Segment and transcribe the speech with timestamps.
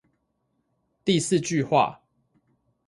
[1.05, 2.01] 第四句話